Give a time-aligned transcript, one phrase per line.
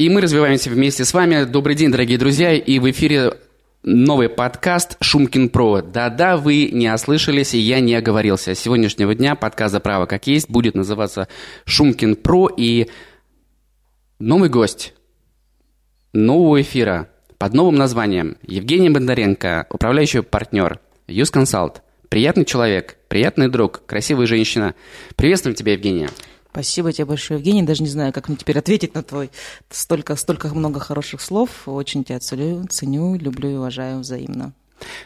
[0.00, 1.44] И мы развиваемся вместе с вами.
[1.44, 2.54] Добрый день, дорогие друзья.
[2.54, 3.34] И в эфире
[3.82, 5.82] новый подкаст «Шумкин Про».
[5.82, 8.54] Да-да, вы не ослышались, и я не оговорился.
[8.54, 11.28] С сегодняшнего дня подкаст «За право как есть» будет называться
[11.66, 12.48] «Шумкин Про».
[12.48, 12.88] И
[14.18, 14.94] новый гость
[16.14, 21.82] нового эфира под новым названием Евгений Бондаренко, управляющий партнер «Юсконсалт».
[22.08, 24.74] Приятный человек, приятный друг, красивая женщина.
[25.16, 26.08] Приветствуем тебя, Евгения.
[26.52, 27.62] Спасибо тебе большое, Евгений.
[27.62, 29.30] Даже не знаю, как мне теперь ответить на твой
[29.70, 31.50] столько, столько много хороших слов.
[31.66, 34.52] Очень тебя ценю, ценю, люблю и уважаю взаимно.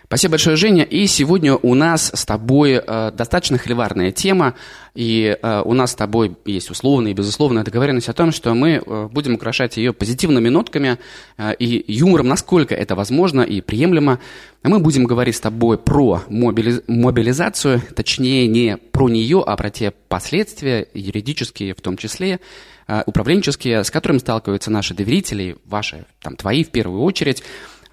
[0.06, 0.84] Спасибо большое, Женя.
[0.84, 4.54] И сегодня у нас с тобой э, достаточно холиварная тема,
[4.94, 8.82] и э, у нас с тобой есть условная и безусловная договоренность о том, что мы
[8.84, 10.98] э, будем украшать ее позитивными нотками
[11.36, 14.20] э, и юмором, насколько это возможно и приемлемо.
[14.62, 16.82] Мы будем говорить с тобой про мобили...
[16.86, 22.38] мобилизацию, точнее не про нее, а про те последствия, юридические в том числе,
[22.86, 27.42] э, управленческие, с которыми сталкиваются наши доверители, ваши, там, твои в первую очередь.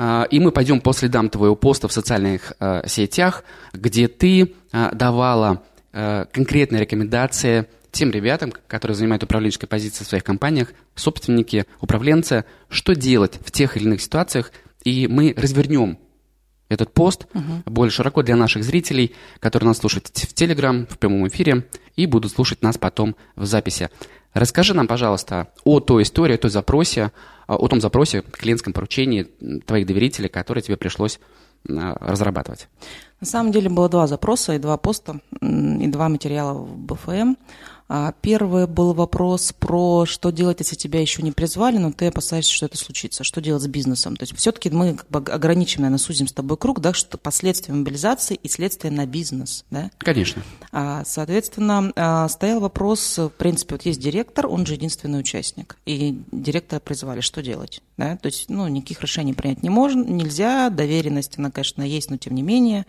[0.04, 4.92] А, и мы пойдем по следам твоего поста в социальных а, сетях, где ты а,
[4.96, 5.62] давала
[5.94, 13.38] конкретные рекомендации тем ребятам, которые занимают управленческие позиции в своих компаниях, собственники, управленцы, что делать
[13.46, 14.54] в тех или иных ситуациях.
[14.86, 16.00] И мы развернем
[16.72, 17.64] этот пост угу.
[17.66, 22.32] более широко для наших зрителей, которые нас слушают в Телеграм, в прямом эфире и будут
[22.32, 23.90] слушать нас потом в записи.
[24.34, 27.12] Расскажи нам, пожалуйста, о той истории, о той запросе,
[27.48, 29.24] о том запросе, клиентском поручении
[29.66, 31.20] твоих доверителей, которые тебе пришлось
[31.70, 32.68] а, разрабатывать.
[33.20, 37.36] На самом деле было два запроса и два поста, и два материала в БФМ.
[37.94, 42.54] А, первый был вопрос про что делать, если тебя еще не призвали, но ты опасаешься,
[42.54, 43.26] что это случится.
[43.26, 44.16] Что делать с бизнесом?
[44.16, 47.74] То есть все-таки мы как бы ограничим, наверное, сузим с тобой круг, да, что последствия
[47.74, 49.66] мобилизации и следствия на бизнес.
[49.72, 49.92] Да?
[49.98, 50.42] Конечно.
[50.72, 56.18] А, соответственно, а, стоял вопрос, в принципе, вот есть директор, он же единственный участник, и
[56.32, 57.82] директора призвали, что делать?
[57.98, 58.16] Да?
[58.16, 62.36] То есть, ну, никаких решений принять не можно, нельзя, доверенность, она, конечно, есть, но тем
[62.36, 62.86] не менее,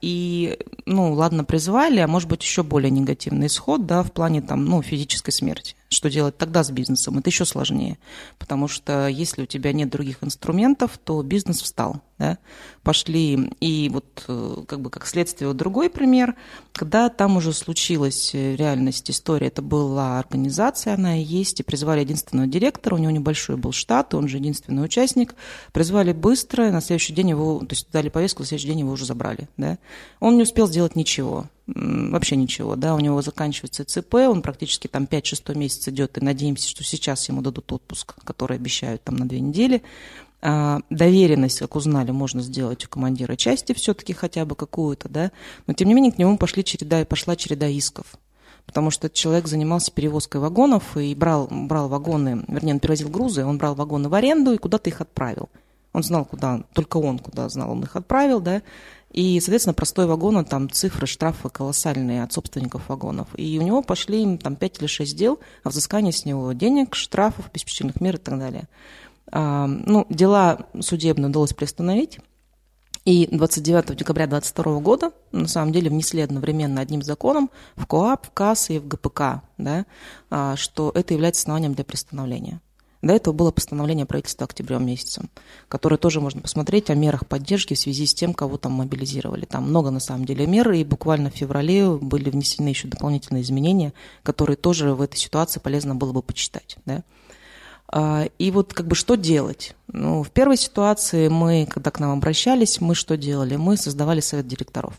[0.00, 4.64] и, ну, ладно, призвали, а может быть еще более негативный исход, да, в плане там,
[4.64, 5.74] ну, физической смерти.
[5.90, 7.18] Что делать тогда с бизнесом?
[7.18, 7.96] Это еще сложнее,
[8.38, 12.36] потому что если у тебя нет других инструментов, то бизнес встал, да,
[12.82, 13.54] пошли.
[13.60, 16.36] И вот э, как бы как следствие вот другой пример,
[16.74, 22.00] когда там уже случилась э, реальность история, это была организация, она и есть, и призвали
[22.00, 25.34] единственного директора, у него небольшой был штат, он же единственный участник,
[25.72, 29.06] призвали быстро, на следующий день его, то есть дали повестку, на следующий день его уже
[29.06, 29.78] забрали, да.
[30.20, 35.04] Он не успел сделать ничего, вообще ничего, да, у него заканчивается ЦП, он практически там
[35.04, 39.40] 5-6 месяц идет, и надеемся, что сейчас ему дадут отпуск, который обещают там на две
[39.40, 39.82] недели.
[40.40, 45.32] А, доверенность, как узнали, можно сделать у командира части все-таки хотя бы какую-то, да,
[45.66, 48.06] но тем не менее к нему пошли череда, пошла череда исков,
[48.64, 53.58] потому что человек занимался перевозкой вагонов и брал, брал вагоны, вернее, он перевозил грузы, он
[53.58, 55.48] брал вагоны в аренду и куда-то их отправил.
[55.92, 58.62] Он знал, куда, только он куда знал, он их отправил, да,
[59.10, 63.28] и, соответственно, простой вагон, он, там цифры, штрафы колоссальные от собственников вагонов.
[63.36, 67.48] И у него пошли там 5 или 6 дел о взыскании с него денег, штрафов,
[67.48, 68.68] обеспечительных мер и так далее.
[69.32, 72.18] А, ну, дела судебные удалось приостановить.
[73.04, 78.30] И 29 декабря 2022 года, на самом деле, внесли одновременно одним законом в КОАП, в
[78.32, 79.86] КАС и в ГПК, да,
[80.28, 82.60] а, что это является основанием для приостановления.
[83.00, 85.30] До этого было постановление правительства октябрем месяцем,
[85.68, 89.44] которое тоже можно посмотреть о мерах поддержки в связи с тем, кого там мобилизировали.
[89.44, 93.92] Там много на самом деле мер, и буквально в феврале были внесены еще дополнительные изменения,
[94.24, 96.76] которые тоже в этой ситуации полезно было бы почитать.
[96.86, 97.04] Да?
[97.86, 99.76] А, и вот как бы что делать?
[99.86, 103.54] Ну, в первой ситуации мы, когда к нам обращались, мы что делали?
[103.54, 104.98] Мы создавали совет директоров.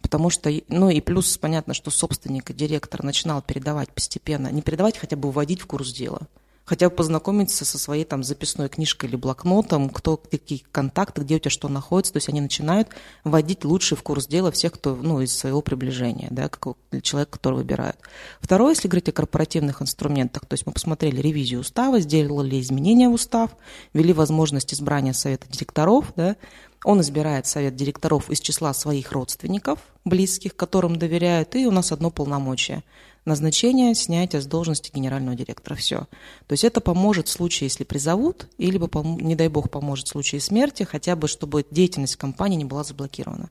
[0.00, 4.96] Потому что, ну и плюс понятно, что собственник и директор начинал передавать постепенно, не передавать,
[4.96, 6.20] хотя бы вводить в курс дела–
[6.68, 11.38] хотя бы познакомиться со своей там записной книжкой или блокнотом, кто, какие контакты, где у
[11.38, 12.12] тебя что находится.
[12.12, 12.88] То есть они начинают
[13.24, 17.54] вводить лучше в курс дела всех, кто ну, из своего приближения, да, как человек, который
[17.54, 17.96] выбирают.
[18.40, 23.14] Второе, если говорить о корпоративных инструментах, то есть мы посмотрели ревизию устава, сделали изменения в
[23.14, 23.50] устав,
[23.94, 26.36] ввели возможность избрания совета директоров, да,
[26.84, 32.10] он избирает совет директоров из числа своих родственников, близких, которым доверяют, и у нас одно
[32.10, 32.84] полномочие–
[33.28, 35.76] назначение, снятие с должности генерального директора.
[35.76, 36.06] Все.
[36.46, 38.78] То есть это поможет в случае, если призовут, или,
[39.22, 43.50] не дай бог, поможет в случае смерти, хотя бы, чтобы деятельность компании не была заблокирована.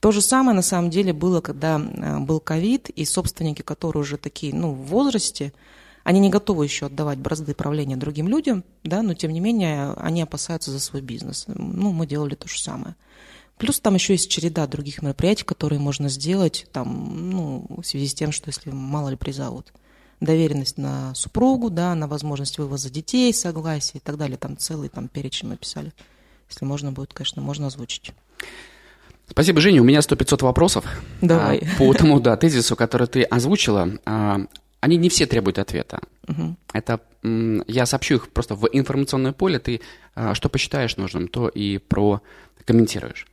[0.00, 4.16] То же самое на самом деле было, когда э, был ковид, и собственники, которые уже
[4.16, 5.52] такие, ну, в возрасте,
[6.04, 10.22] они не готовы еще отдавать бразды правления другим людям, да, но тем не менее они
[10.22, 11.44] опасаются за свой бизнес.
[11.48, 12.94] Ну, мы делали то же самое.
[13.60, 18.14] Плюс там еще есть череда других мероприятий, которые можно сделать там, ну, в связи с
[18.14, 19.72] тем, что если мало ли призовут.
[20.20, 24.38] доверенность на супругу, да, на возможность вывоза детей, согласие и так далее.
[24.38, 25.92] Там целый там перечень мы писали.
[26.48, 28.12] Если можно будет, конечно, можно озвучить.
[29.28, 29.82] Спасибо, Женя.
[29.82, 30.84] У меня 100-500 вопросов.
[31.20, 31.58] Давай.
[31.58, 33.90] А, по тому, да, тезису, который ты озвучила.
[34.06, 34.40] А,
[34.80, 36.00] они не все требуют ответа.
[36.28, 36.56] Угу.
[36.72, 37.00] Это
[37.66, 39.58] я сообщу их просто в информационное поле.
[39.58, 39.82] Ты
[40.14, 43.26] а, что посчитаешь нужным, то и прокомментируешь.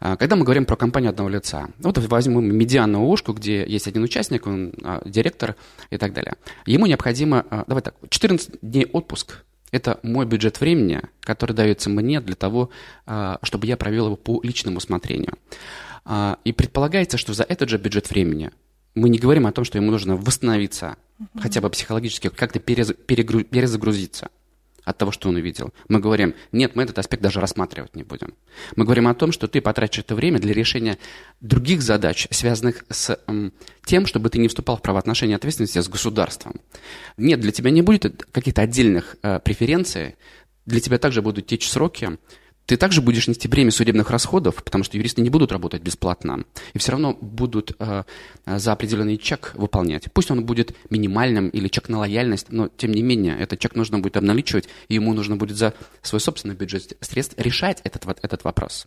[0.00, 4.02] А, когда мы говорим про компанию одного лица, вот возьмем медианную ушку, где есть один
[4.02, 5.56] участник, он а, директор
[5.90, 6.34] и так далее.
[6.66, 12.22] Ему необходимо, а, давай так, 14 дней отпуск– это мой бюджет времени, который дается мне
[12.22, 12.70] для того,
[13.42, 15.34] чтобы я провел его по личному усмотрению.
[16.44, 18.50] И предполагается, что за этот же бюджет времени
[18.94, 20.96] мы не говорим о том, что ему нужно восстановиться,
[21.38, 24.30] хотя бы психологически, как-то перезагрузиться
[24.88, 25.72] от того, что он увидел.
[25.88, 28.34] Мы говорим, нет, мы этот аспект даже рассматривать не будем.
[28.74, 30.98] Мы говорим о том, что ты потратишь это время для решения
[31.40, 33.18] других задач, связанных с
[33.84, 36.60] тем, чтобы ты не вступал в правоотношения ответственности с государством.
[37.16, 40.16] Нет, для тебя не будет каких-то отдельных э, преференций,
[40.64, 42.18] для тебя также будут течь сроки,
[42.68, 46.44] ты также будешь нести бремя судебных расходов, потому что юристы не будут работать бесплатно,
[46.74, 48.04] и все равно будут э,
[48.44, 50.12] за определенный чек выполнять.
[50.12, 54.00] Пусть он будет минимальным или чек на лояльность, но тем не менее этот чек нужно
[54.00, 55.72] будет обналичивать, и ему нужно будет за
[56.02, 58.86] свой собственный бюджет средств решать этот, этот вопрос.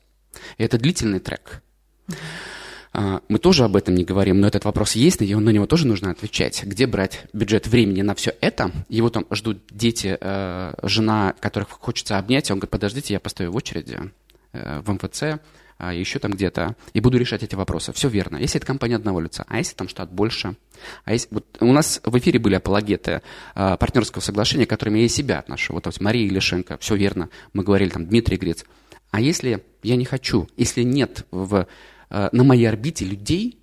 [0.59, 1.63] И это длительный трек.
[2.07, 2.60] Mm-hmm.
[2.93, 6.11] А, мы тоже об этом не говорим, но этот вопрос есть, на него тоже нужно
[6.11, 6.63] отвечать.
[6.63, 8.71] Где брать бюджет времени на все это?
[8.89, 12.51] Его там ждут дети, э, жена, которых хочется обнять.
[12.51, 14.11] Он говорит, подождите, я постою в очереди
[14.51, 15.39] э, в МФЦ,
[15.77, 17.91] а, еще там где-то, и буду решать эти вопросы.
[17.93, 18.37] Все верно.
[18.37, 20.55] Если это компания одного лица, а если там штат больше,
[21.05, 23.21] а если, вот у нас в эфире были апологеты
[23.55, 25.73] а, партнерского соглашения, к которым я и себя отношу.
[25.73, 27.29] Вот, вот Мария Илишенко, все верно.
[27.53, 28.63] Мы говорили там Дмитрий Грец.
[29.09, 31.65] А если я не хочу, если нет в
[32.11, 33.57] Э, на моей орбите людей,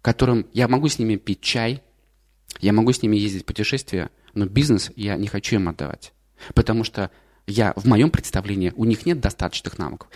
[0.00, 1.82] которым я могу с ними пить чай,
[2.60, 6.12] я могу с ними ездить в путешествия, но бизнес я не хочу им отдавать.
[6.54, 7.10] Потому что
[7.46, 10.08] я, в моем представлении, у них нет достаточных навыков.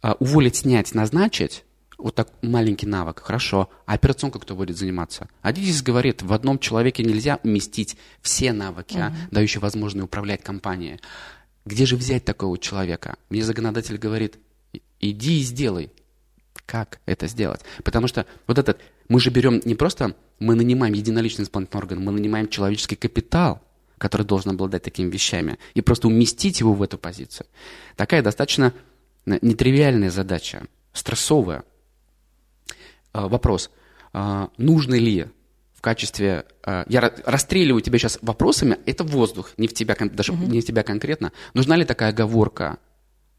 [0.00, 1.64] А уволить, снять, назначить,
[1.98, 3.68] вот так маленький навык, хорошо.
[3.84, 5.28] А операционка кто будет заниматься?
[5.44, 9.12] Здесь говорит, в одном человеке нельзя уместить все навыки, uh-huh.
[9.12, 11.00] а, дающие возможность управлять компанией.
[11.64, 13.16] Где же взять такого человека?
[13.30, 14.38] Мне законодатель говорит,
[15.00, 15.90] иди и сделай
[16.66, 17.60] как это сделать.
[17.84, 22.12] Потому что вот этот, мы же берем не просто, мы нанимаем единоличный исполнительный орган, мы
[22.12, 23.62] нанимаем человеческий капитал,
[23.98, 27.46] который должен обладать такими вещами, и просто уместить его в эту позицию.
[27.96, 28.72] Такая достаточно
[29.26, 31.64] э, нетривиальная задача, стрессовая.
[33.12, 33.70] А, вопрос,
[34.12, 35.26] а, нужно ли
[35.74, 36.44] в качестве...
[36.62, 40.44] А, я расстреливаю тебя сейчас вопросами, это воздух, не в тебя, даже угу.
[40.44, 41.32] не в тебя конкретно.
[41.54, 42.78] Нужна ли такая оговорка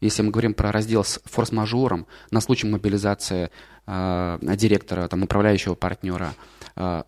[0.00, 3.50] если мы говорим про раздел с форс-мажором на случай мобилизации
[3.86, 6.34] э, директора, там, управляющего партнера,
[6.76, 7.02] э,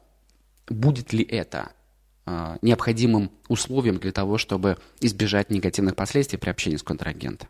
[0.69, 1.73] будет ли это
[2.27, 7.49] э, необходимым условием для того, чтобы избежать негативных последствий при общении с контрагентом?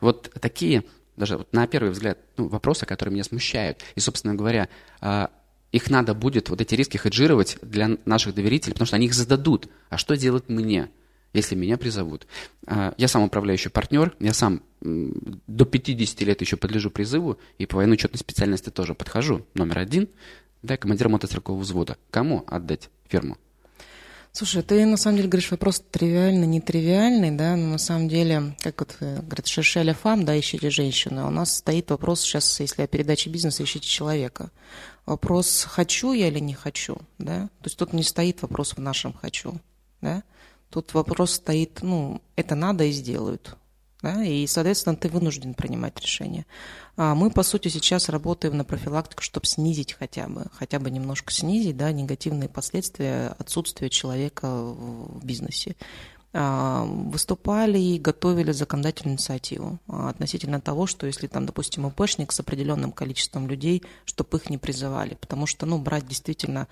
[0.00, 0.84] Вот такие,
[1.16, 3.82] даже вот на первый взгляд, ну, вопросы, которые меня смущают.
[3.94, 4.68] И, собственно говоря,
[5.00, 5.28] э,
[5.72, 9.68] их надо будет, вот эти риски хеджировать для наших доверителей, потому что они их зададут.
[9.88, 10.90] А что делать мне?
[11.32, 12.26] Если меня призовут.
[12.66, 17.76] А, я сам управляющий партнер, я сам до 50 лет еще подлежу призыву, и по
[17.76, 19.46] военно-учетной специальности тоже подхожу.
[19.54, 20.08] Номер один,
[20.62, 21.96] да, командир мотострелкового взвода.
[22.10, 23.36] Кому отдать ферму?
[24.34, 28.80] Слушай, ты на самом деле говоришь вопрос тривиальный, нетривиальный, да, но на самом деле, как
[28.80, 31.26] вот э, говорят, шершеля фам, да, ищите женщину.
[31.26, 34.50] У нас стоит вопрос сейчас, если о передаче бизнеса, ищите человека.
[35.04, 39.12] Вопрос, хочу я или не хочу, да, то есть тут не стоит вопрос в нашем
[39.12, 39.60] хочу,
[40.00, 40.22] да,
[40.72, 43.58] Тут вопрос стоит, ну, это надо и сделают.
[44.00, 46.44] Да, и, соответственно, ты вынужден принимать решение.
[46.96, 51.30] А мы, по сути, сейчас работаем на профилактику, чтобы снизить хотя бы, хотя бы немножко
[51.30, 55.76] снизить да, негативные последствия отсутствия человека в бизнесе.
[56.32, 62.40] А, выступали и готовили законодательную инициативу а, относительно того, что если там, допустим, ИПшник с
[62.40, 66.66] определенным количеством людей, чтобы их не призывали, потому что, ну, брать действительно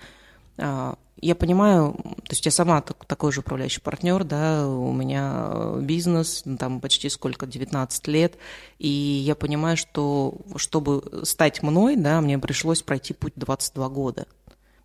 [1.22, 6.42] я понимаю, то есть я сама такой же управляющий партнер, да, у меня э, бизнес,
[6.44, 8.36] ну, там почти сколько, 19 лет,
[8.78, 14.26] и я понимаю, что чтобы стать мной, да, мне пришлось пройти путь 22 года.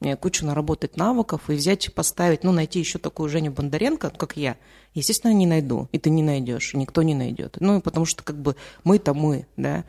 [0.01, 4.57] Мне кучу наработать навыков и взять, поставить, ну, найти еще такую Женю Бондаренко, как я,
[4.93, 7.57] естественно, не найду, и ты не найдешь, и никто не найдет.
[7.61, 9.85] Ну, потому что как бы мы-то мы, да.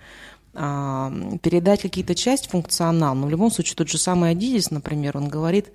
[0.56, 5.72] Передать какие-то часть функционал, но в любом случае тот же самый Адизис, например, он говорит,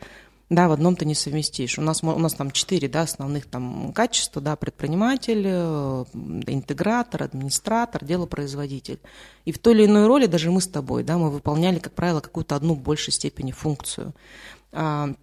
[0.49, 1.77] да, в одном ты не совместишь.
[1.77, 6.05] У нас, у нас там четыре да, основных там качества, да, предприниматель, э,
[6.47, 8.99] интегратор, администратор, делопроизводитель.
[9.45, 12.19] И в той или иной роли даже мы с тобой, да, мы выполняли, как правило,
[12.19, 14.13] какую-то одну в большей степени функцию.
[14.73, 15.13] А,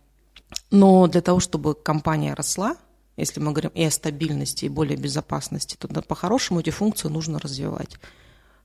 [0.71, 2.77] Но для того, чтобы компания росла,
[3.19, 7.99] если мы говорим и о стабильности, и более безопасности, то по-хорошему эти функции нужно развивать.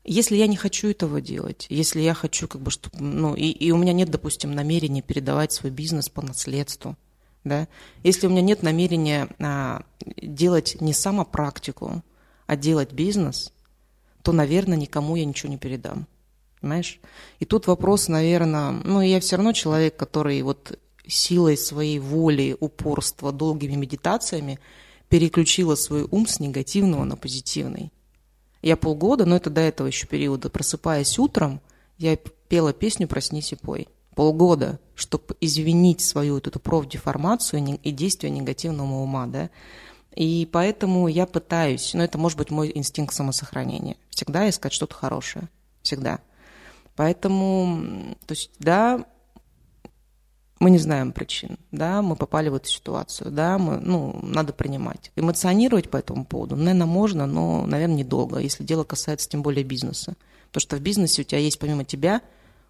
[0.04, 3.72] Если я не хочу этого делать, если я хочу, как бы, чтобы, ну, и, и
[3.72, 6.98] у меня нет, допустим, намерения передавать свой бизнес по наследству,
[7.46, 7.68] да,
[8.04, 9.84] если у меня нет намерения а,
[10.22, 12.04] делать не самопрактику,
[12.48, 13.54] а делать бизнес,
[14.24, 16.08] то, наверное, никому я ничего не передам.
[16.60, 17.00] Понимаешь?
[17.40, 23.32] И тут вопрос, наверное, ну, я все равно человек, который вот силой своей воли, упорства,
[23.32, 24.60] долгими медитациями
[25.10, 27.92] переключила свой ум с негативного на позитивный.
[28.64, 31.60] Я полгода, но это до этого еще периода, просыпаясь утром,
[31.98, 32.16] я
[32.48, 33.90] пела песню «Проснись и пой».
[34.16, 39.50] Полгода, чтобы извинить свою вот эту профдеформацию и действие негативного ума, да.
[40.16, 45.50] И поэтому я пытаюсь, но это может быть мой инстинкт самосохранения, всегда искать что-то хорошее,
[45.82, 46.20] всегда.
[46.96, 49.04] Поэтому, то есть, да,
[50.64, 55.12] мы не знаем причин, да, мы попали в эту ситуацию, да, мы, ну, надо принимать.
[55.18, 60.16] Эмоционировать по этому поводу, наверное, можно, но, наверное, недолго, если дело касается тем более бизнеса.
[60.48, 62.22] Потому что в бизнесе у тебя есть помимо тебя,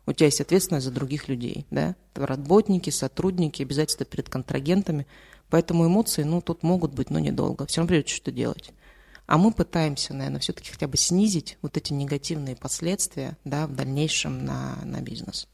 [0.07, 5.05] у тебя есть ответственность за других людей, да, работники, сотрудники, обязательства перед контрагентами,
[5.51, 8.71] поэтому эмоции, ну, тут могут быть, но недолго, все равно придется что-то делать.
[9.27, 14.43] А мы пытаемся, наверное, все-таки хотя бы снизить вот эти негативные последствия, да, в дальнейшем
[14.45, 15.47] на, на бизнес.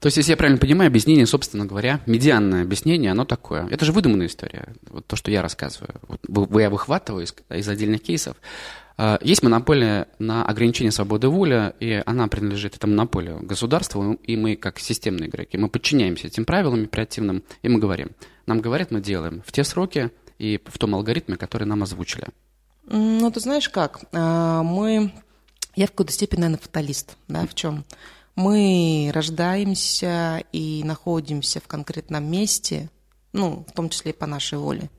[0.00, 3.68] То есть, если я правильно понимаю, объяснение, собственно говоря, медианное объяснение, оно такое.
[3.70, 6.00] Это же выдуманная история, вот то, что я рассказываю.
[6.08, 6.20] Вот
[6.58, 8.36] я выхватываю из, из отдельных кейсов.
[8.96, 14.56] А, есть монополия на ограничение свободы воли, и она принадлежит, это монополия государству, и мы,
[14.56, 18.12] как системные игроки, мы подчиняемся этим правилам оперативным, и мы говорим.
[18.46, 22.28] Нам говорят, мы делаем в те сроки и в том алгоритме, который нам озвучили.
[22.86, 25.12] Ну, ты знаешь как, а, мы...
[25.76, 27.84] Я в какой-то степени, наверное, фаталист, да, в чем?
[28.36, 32.90] Мы рождаемся и находимся в конкретном месте,
[33.32, 34.90] ну, в том числе и по нашей воле.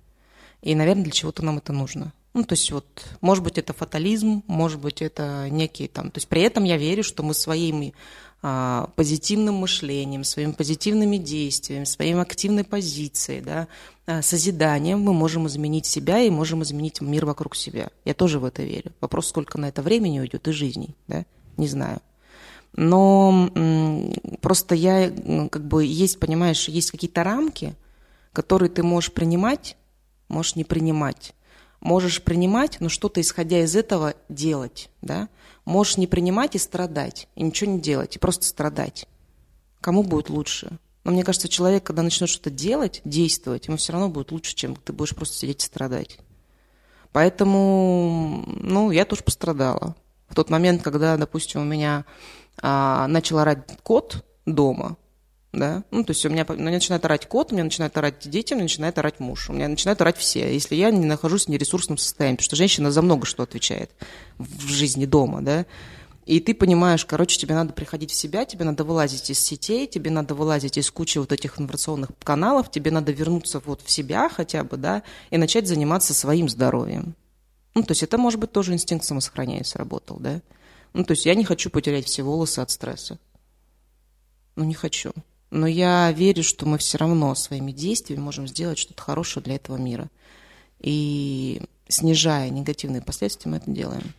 [0.62, 2.14] И, наверное, для чего-то нам это нужно.
[2.34, 2.86] Ну, то есть вот,
[3.20, 6.12] может быть, это фатализм, может быть, это некие там...
[6.12, 7.94] То есть при этом я верю, что мы своими
[8.42, 13.68] а, позитивным мышлением, своими позитивными действиями, своей активной позицией, да,
[14.06, 17.90] а, созиданием мы можем изменить себя и можем изменить мир вокруг себя.
[18.06, 18.94] Я тоже в это верю.
[19.02, 21.26] Вопрос, сколько на это времени уйдет и жизней, да,
[21.58, 22.02] не знаю.
[22.74, 23.50] Но
[24.42, 25.10] просто я,
[25.50, 27.76] как бы, есть, понимаешь, есть какие-то рамки,
[28.34, 29.76] которые ты можешь принимать,
[30.30, 31.34] можешь не принимать.
[31.82, 35.30] Можешь принимать, но что-то, исходя из этого, делать, да?
[35.66, 39.08] Можешь не принимать и страдать, и ничего не делать, и просто страдать.
[39.82, 40.78] Кому будет лучше?
[41.04, 44.76] Но мне кажется, человек, когда начнет что-то делать, действовать, ему все равно будет лучше, чем
[44.76, 46.20] ты будешь просто сидеть и страдать.
[47.12, 49.96] Поэтому, ну, я тоже пострадала.
[50.30, 52.06] В тот момент, когда, допустим, у меня
[52.62, 54.98] а, начал орать кот дома,
[55.54, 58.30] да, ну, то есть у меня, у меня начинает орать кот, у меня начинает орать
[58.30, 61.46] дети, у меня начинает орать муж, у меня начинают орать все, если я не нахожусь
[61.46, 63.92] в нересурсном состоянии, потому что женщина за много что отвечает
[64.38, 65.66] в жизни дома, да,
[66.26, 70.12] и ты понимаешь, короче, тебе надо приходить в себя, тебе надо вылазить из сетей, тебе
[70.12, 74.64] надо вылазить из кучи вот этих информационных каналов, тебе надо вернуться вот в себя хотя
[74.64, 77.16] бы, да, и начать заниматься своим здоровьем.
[77.74, 80.42] Ну, то есть это, может быть, тоже инстинкт самосохранения сработал, да.
[80.94, 83.18] Ну, то есть я не хочу потерять все волосы от стресса.
[84.56, 85.14] Ну, не хочу.
[85.50, 89.78] Но я верю, что мы все равно своими действиями можем сделать что-то хорошее для этого
[89.78, 90.10] мира.
[90.80, 94.14] И снижая негативные последствия, мы это делаем.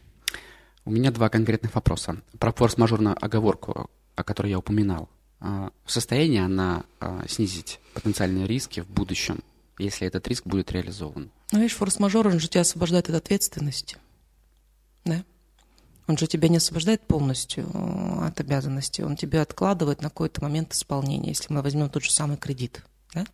[0.84, 2.20] У меня два конкретных вопроса.
[2.38, 5.08] Про форс-мажорную оговорку, о которой я упоминал.
[5.40, 9.42] А, в состоянии она а, снизить потенциальные риски в будущем,
[9.78, 11.30] если этот риск будет реализован?
[11.50, 13.96] Ну, видишь, форс-мажор, он же тебя освобождает от ответственности.
[15.04, 15.24] Да?
[16.06, 20.72] Он же тебя не освобождает полностью э, от обязанностей, он тебя откладывает на какой-то момент
[20.72, 22.84] исполнения, если мы возьмем тот же самый кредит.
[23.14, 23.24] Да?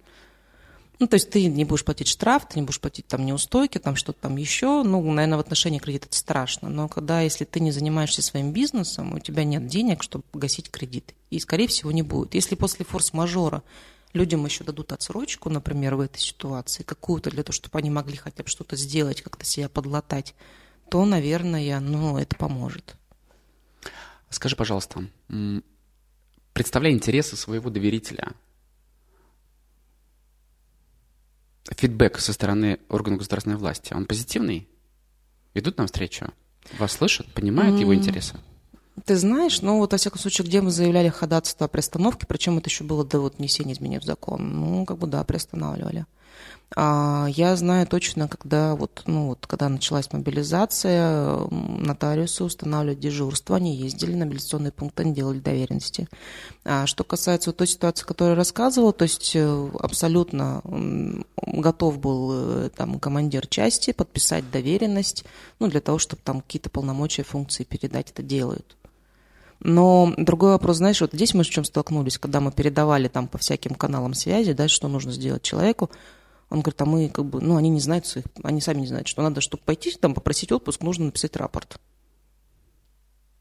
[0.99, 3.95] Ну, то есть ты не будешь платить штраф, ты не будешь платить там неустойки, там
[3.95, 4.83] что-то там еще.
[4.83, 6.69] Ну, наверное, в отношении кредита это страшно.
[6.69, 11.15] Но когда, если ты не занимаешься своим бизнесом, у тебя нет денег, чтобы погасить кредит.
[11.31, 12.35] И, скорее всего, не будет.
[12.35, 13.63] Если после форс-мажора
[14.13, 18.43] людям еще дадут отсрочку, например, в этой ситуации, какую-то для того, чтобы они могли хотя
[18.43, 20.35] бы что-то сделать, как-то себя подлатать,
[20.91, 22.97] то, наверное, ну, это поможет.
[24.31, 25.05] Скажи, пожалуйста,
[26.53, 28.33] представляй интересы своего доверителя.
[31.71, 34.69] Фидбэк со стороны органов государственной власти, он позитивный?
[35.55, 36.33] Идут навстречу?
[36.79, 37.81] Вас слышат, понимают mm.
[37.81, 38.37] его интересы?
[39.05, 42.69] Ты знаешь, ну вот, во всяком случае, где мы заявляли ходатайство о приостановке, причем это
[42.69, 46.07] еще было до вот внесения изменений в закон, ну, как бы да, приостанавливали.
[46.77, 53.75] А, я знаю точно, когда вот, ну вот, когда началась мобилизация, нотариусы устанавливали дежурство, они
[53.75, 56.09] ездили на мобилизационные пункты, они делали доверенности.
[56.65, 60.63] А что касается вот той ситуации, которую я рассказывала, то есть э, абсолютно
[61.37, 65.25] готов был э, там командир части подписать доверенность,
[65.61, 68.77] ну для того, чтобы там какие-то полномочия, функции передать, это делают.
[69.61, 73.39] Но другой вопрос, знаешь, вот здесь мы с чем столкнулись, когда мы передавали там по
[73.39, 75.91] всяким каналам связи, да, что нужно сделать человеку,
[76.51, 79.07] он говорит, а мы как бы, ну, они не знают своих, они сами не знают,
[79.07, 81.79] что надо, чтобы пойти там попросить отпуск, нужно написать рапорт.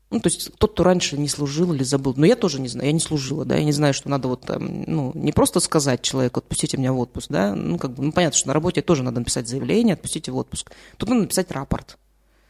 [0.10, 2.14] Ну, то есть тот, кто раньше не служил или забыл.
[2.16, 4.42] Но я тоже не знаю, я не служила, да, я не знаю, что надо вот
[4.42, 8.12] там, ну, не просто сказать человеку, отпустите меня в отпуск, да, ну, как бы, ну,
[8.14, 10.72] понятно, что на работе тоже надо написать заявление, отпустите в отпуск.
[10.96, 11.98] Тут надо написать рапорт.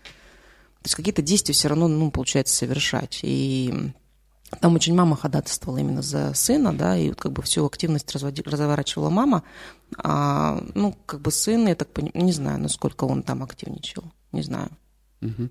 [0.07, 3.19] То есть какие-то действия все равно, ну, получается, совершать.
[3.23, 3.73] И
[4.61, 8.41] там очень мама ходатайствовала именно за сына, да, и вот как бы всю активность разводи,
[8.43, 9.43] разворачивала мама.
[9.97, 14.41] А, ну, как бы сын, я так понимаю, не знаю, насколько он там активничал, не
[14.41, 14.69] знаю.
[15.21, 15.49] Угу.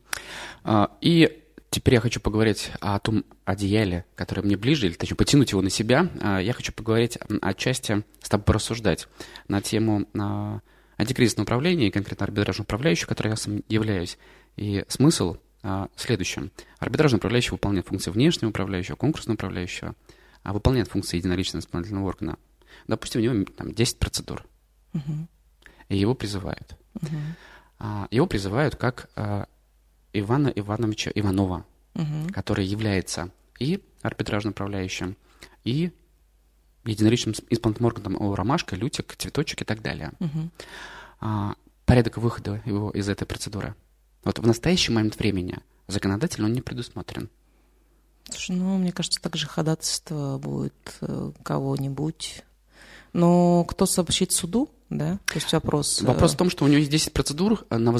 [0.64, 5.52] А, и теперь я хочу поговорить о том одеяле, которое мне ближе, или точнее потянуть
[5.52, 6.08] его на себя.
[6.22, 9.08] А, я хочу поговорить отчасти с тобой порассуждать
[9.48, 10.60] на тему а,
[10.96, 14.16] антикризисного управления и конкретно арбитражного управляющего, которым я сам являюсь.
[14.56, 15.36] И смысл
[15.68, 16.52] а, следующем.
[16.78, 19.96] Арбитражный управляющий выполняет функции внешнего управляющего, конкурсного управляющего,
[20.44, 22.37] а выполняет функции единоличного исполнительного органа.
[22.87, 24.44] Допустим, у него там 10 процедур.
[24.92, 25.26] Uh-huh.
[25.88, 26.76] И его призывают.
[26.94, 27.18] Uh-huh.
[27.80, 29.49] А, его призывают как а,
[30.12, 32.32] Ивана Ивановича Иванова, uh-huh.
[32.32, 35.16] который является и арбитражным управляющим,
[35.64, 35.90] и
[36.85, 40.12] единоличным исполнительным органом ромашка, лютик, цветочек и так далее.
[40.20, 40.49] Uh-huh.
[41.20, 41.54] А,
[41.87, 43.75] порядок выхода его из этой процедуры–
[44.26, 47.30] вот в настоящий момент времени законодательно он не предусмотрен.
[48.28, 52.42] Слушай, ну, мне кажется, также ходатайство будет э, кого-нибудь.
[53.12, 55.21] Но кто сообщит суду, да?
[55.26, 56.02] То есть вопрос...
[56.02, 57.92] Э, вопрос в том, что у него есть 10 процедур, э, на,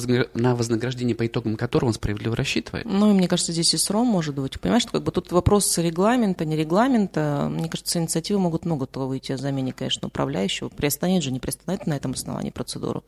[0.57, 2.87] вознаграждение по итогам которого он справедливо рассчитывает.
[2.87, 4.59] Ну, и мне кажется, здесь и сром может быть.
[4.61, 7.49] Понимаешь, что как бы тут вопрос регламента, не регламента.
[7.49, 10.71] Мне кажется, инициативы могут много того выйти о замене, конечно, управляющего.
[10.71, 13.05] Приостановить же, не приостановить на этом основании процедуру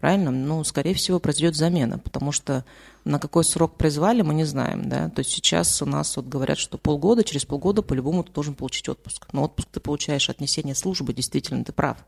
[0.00, 0.30] правильно?
[0.30, 2.64] Ну, скорее всего, произойдет замена, потому что
[3.04, 6.58] на какой срок призвали, мы не знаем, да, то есть сейчас у нас вот говорят,
[6.58, 10.74] что полгода, через полгода по-любому ты должен получить отпуск, но отпуск ты получаешь от несения
[10.74, 11.98] службы, действительно, ты прав,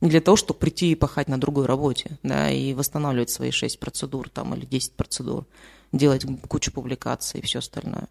[0.00, 3.78] не для того, чтобы прийти и пахать на другой работе, да, и восстанавливать свои шесть
[3.78, 5.46] процедур там или десять процедур,
[5.92, 8.08] делать кучу публикаций и все остальное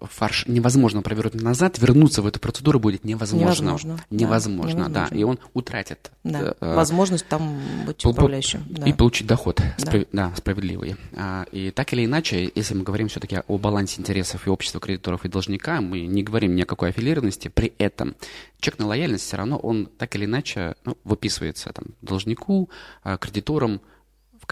[0.00, 3.44] фарш невозможно провернуть назад, вернуться в эту процедуру будет невозможно.
[3.44, 3.98] Невозможно.
[4.10, 5.08] Невозможно, да.
[5.10, 5.16] да.
[5.16, 6.54] И он утратит да.
[6.58, 8.64] э, возможность там быть управляющим.
[8.68, 8.86] Да.
[8.86, 9.74] И получить доход да.
[9.76, 10.96] Справ, да, справедливый.
[11.14, 15.24] А, и так или иначе, если мы говорим все-таки о балансе интересов и общества кредиторов
[15.26, 18.16] и должника, мы не говорим ни о какой аффилированности, при этом
[18.60, 22.70] чек на лояльность все равно он так или иначе ну, выписывается там, должнику,
[23.02, 23.82] а, кредиторам,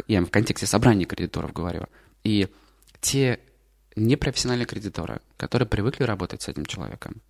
[0.09, 1.87] я в контексте собрания кредиторов говорю.
[2.23, 2.49] И
[3.01, 3.41] те
[3.97, 7.23] непрофессиональные кредиторы, которые привыкли работать с этим человеком,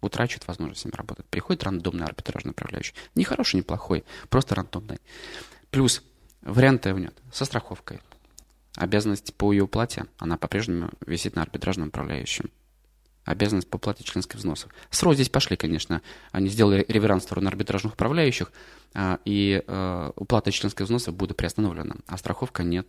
[0.00, 1.26] утрачивают возможность с ним работать.
[1.26, 2.94] Приходит рандомный арбитражный управляющий.
[3.14, 4.98] Не хороший, не плохой, просто рандомный.
[5.70, 6.02] Плюс
[6.42, 8.00] варианты нет со страховкой.
[8.76, 12.50] Обязанность по ее уплате, она по-прежнему висит на арбитражном управляющем.
[13.24, 14.70] Обязанность по уплате членских взносов.
[14.90, 16.00] Сроки здесь пошли, конечно.
[16.30, 18.52] Они сделали реверанс в сторону арбитражных управляющих,
[18.94, 22.88] а, и э, уплата членских взносов будет приостановлена, а страховка нет.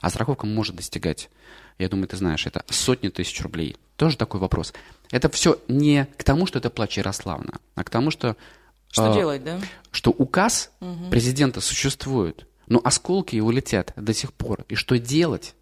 [0.00, 1.30] А страховка может достигать,
[1.78, 3.76] я думаю, ты знаешь, это сотни тысяч рублей.
[3.96, 4.72] Тоже такой вопрос.
[5.10, 8.36] Это все не к тому, что это плач Ярославна, а к тому, что...
[8.90, 9.60] Что э, делать, да?
[9.90, 11.10] Что указ угу.
[11.10, 14.64] президента существует, но осколки его летят до сих пор.
[14.68, 15.54] И что делать,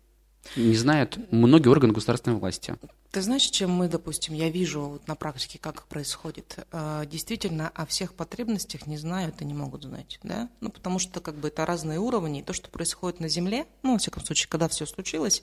[0.56, 2.76] не знают многие органы государственной власти.
[3.10, 6.64] Ты знаешь, чем мы, допустим, я вижу вот на практике, как происходит.
[6.70, 10.48] Э, действительно, о всех потребностях не знают и не могут знать, да?
[10.60, 12.38] Ну, потому что как бы это разные уровни.
[12.38, 15.42] И то, что происходит на Земле, ну, во всяком случае, когда все случилось,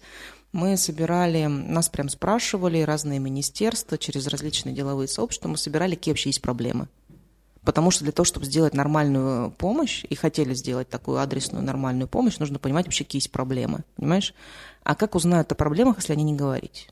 [0.53, 6.29] мы собирали, нас прям спрашивали разные министерства через различные деловые сообщества, мы собирали, какие вообще
[6.29, 6.87] есть проблемы.
[7.65, 12.37] Потому что для того, чтобы сделать нормальную помощь, и хотели сделать такую адресную нормальную помощь,
[12.37, 14.33] нужно понимать вообще, какие есть проблемы, понимаешь?
[14.83, 16.87] А как узнают о проблемах, если они не говорить?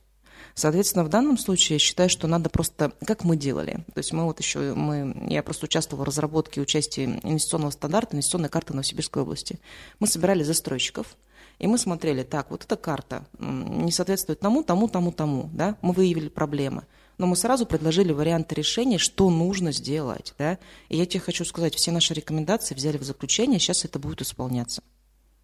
[0.56, 4.24] Соответственно, в данном случае я считаю, что надо просто, как мы делали, то есть мы
[4.24, 9.60] вот еще, мы, я просто участвовала в разработке участия инвестиционного стандарта, инвестиционной карты Новосибирской области.
[10.00, 11.18] Мы собирали застройщиков,
[11.60, 15.92] и мы смотрели, так, вот эта карта не соответствует тому, тому, тому, тому, да, мы
[15.92, 16.86] выявили проблемы.
[17.18, 20.58] Но мы сразу предложили варианты решения, что нужно сделать, да.
[20.88, 24.82] И я тебе хочу сказать, все наши рекомендации взяли в заключение, сейчас это будет исполняться.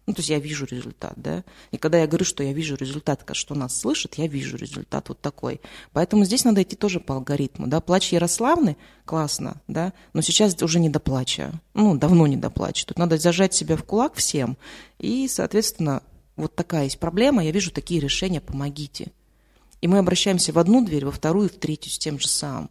[0.06, 1.44] Ну, то есть я вижу результат, да.
[1.70, 5.20] И когда я говорю, что я вижу результат, что нас слышат, я вижу результат вот
[5.20, 5.60] такой.
[5.92, 7.80] Поэтому здесь надо идти тоже по алгоритму, да.
[7.80, 11.52] Плач Ярославны, классно, да, но сейчас уже не до плача.
[11.74, 12.84] Ну, давно не до плача.
[12.86, 14.56] Тут надо зажать себя в кулак всем.
[14.98, 16.02] И, соответственно,
[16.36, 19.12] вот такая есть проблема, я вижу такие решения, помогите.
[19.82, 22.70] И мы обращаемся в одну дверь, во вторую, в третью с тем же самым.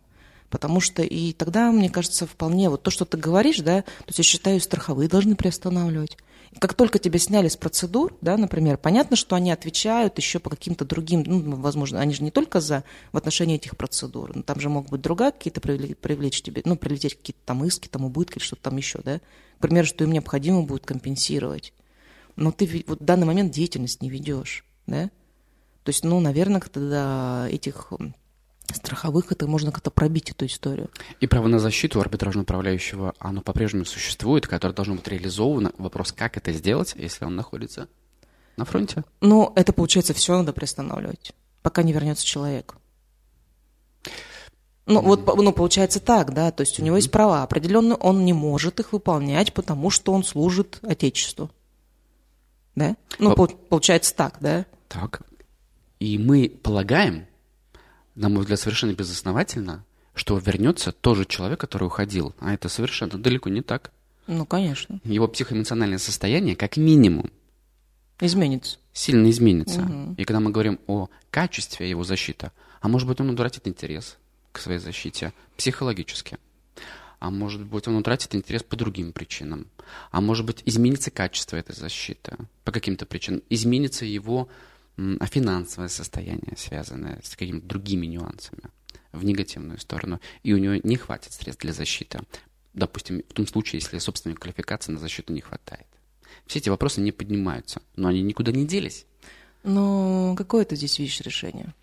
[0.49, 4.17] Потому что и тогда, мне кажется, вполне вот то, что ты говоришь, да, то есть
[4.17, 6.17] я считаю, страховые должны приостанавливать.
[6.59, 10.83] Как только тебя сняли с процедур, да, например, понятно, что они отвечают еще по каким-то
[10.83, 12.83] другим, ну, возможно, они же не только за
[13.13, 17.15] в отношении этих процедур, но там же могут быть другая какие-то привлечь, тебе, ну, прилететь
[17.15, 19.19] какие-то там иски, там убытки или что-то там еще, да,
[19.57, 21.73] к примеру, что им необходимо будет компенсировать.
[22.35, 25.09] Но ты вот в данный момент деятельность не ведешь, да,
[25.83, 27.93] то есть, ну, наверное, когда этих
[28.75, 30.89] страховых это можно как-то пробить эту историю.
[31.19, 35.71] И право на защиту арбитражного управляющего, оно по-прежнему существует, которое должно быть реализовано.
[35.77, 37.88] Вопрос, как это сделать, если он находится
[38.57, 39.03] на фронте?
[39.21, 42.75] Ну, это получается все надо приостанавливать, пока не вернется человек.
[44.88, 45.03] Ну, mm-hmm.
[45.03, 46.86] вот, ну, получается так, да, то есть у mm-hmm.
[46.86, 51.51] него есть права определенные, он не может их выполнять, потому что он служит Отечеству.
[52.75, 52.95] Да?
[53.19, 53.47] Ну, По...
[53.47, 54.65] получается так, да?
[54.88, 55.21] Так.
[55.99, 57.27] И мы полагаем,
[58.15, 62.36] на мой взгляд, совершенно безосновательно, что вернется тот человек, который уходил.
[62.39, 63.91] А это совершенно далеко не так.
[64.28, 65.00] Ну, конечно.
[65.04, 67.32] Его психоэмоциональное состояние, как минимум,
[68.19, 68.78] изменится.
[68.93, 69.82] Сильно изменится.
[69.82, 70.15] Угу.
[70.17, 74.17] И когда мы говорим о качестве его защиты, а может быть, он утратит интерес
[74.52, 76.38] к своей защите психологически.
[77.19, 79.67] А может быть, он утратит интерес по другим причинам.
[80.10, 83.43] А может быть, изменится качество этой защиты по каким-то причинам.
[83.50, 84.50] Изменится его
[85.19, 88.63] а финансовое состояние, связанное с какими-то другими нюансами
[89.11, 92.19] в негативную сторону, и у него не хватит средств для защиты.
[92.73, 95.87] Допустим, в том случае, если собственной квалификации на защиту не хватает.
[96.45, 99.05] Все эти вопросы не поднимаются, но они никуда не делись.
[99.63, 101.73] Но какое ты здесь видишь решение?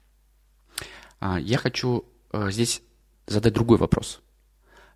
[1.20, 2.82] А, я хочу э, здесь
[3.26, 4.20] задать другой вопрос,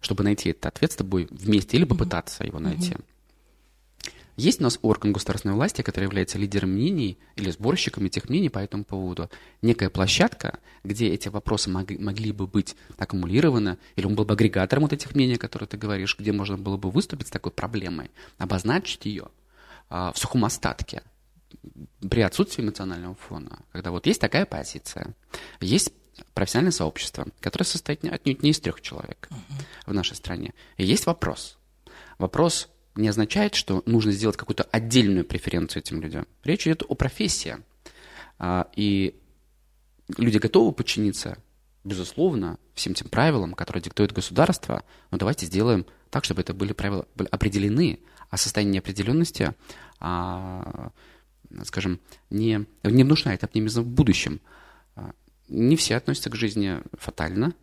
[0.00, 2.46] чтобы найти этот ответ с тобой вместе или попытаться mm-hmm.
[2.46, 2.92] его найти.
[2.92, 3.04] Mm-hmm.
[4.36, 8.58] Есть у нас орган государственной власти, который является лидером мнений или сборщиком этих мнений по
[8.58, 9.30] этому поводу.
[9.60, 14.84] Некая площадка, где эти вопросы мог, могли бы быть аккумулированы, или он был бы агрегатором
[14.84, 19.04] вот этих мнений, которые ты говоришь, где можно было бы выступить с такой проблемой, обозначить
[19.04, 19.28] ее
[19.90, 21.02] а, в сухом остатке
[22.08, 25.14] при отсутствии эмоционального фона, когда вот есть такая позиция,
[25.60, 25.92] есть
[26.34, 29.90] профессиональное сообщество, которое состоит отнюдь не из трех человек uh-huh.
[29.90, 30.54] в нашей стране.
[30.76, 31.58] И есть вопрос.
[32.18, 36.26] Вопрос не означает, что нужно сделать какую-то отдельную преференцию этим людям.
[36.44, 37.56] Речь идет о профессии.
[38.38, 39.14] А, и
[40.18, 41.38] люди готовы подчиниться,
[41.84, 47.06] безусловно, всем тем правилам, которые диктует государство, но давайте сделаем так, чтобы это были правила
[47.14, 48.00] были определены,
[48.30, 49.54] а состояние неопределенности,
[50.00, 50.90] а,
[51.64, 52.00] скажем,
[52.30, 54.40] не, не внушает оптимизм в будущем.
[54.96, 55.12] А,
[55.48, 57.54] не все относятся к жизни фатально,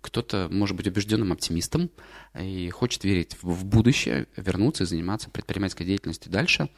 [0.00, 1.90] кто-то может быть убежденным оптимистом
[2.38, 6.70] и хочет верить в будущее, вернуться и заниматься предпринимательской деятельностью дальше.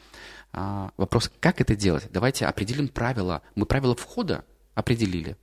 [0.53, 2.09] А, вопрос, как это делать?
[2.11, 3.43] Давайте определим правила.
[3.55, 5.37] Мы правила входа определили.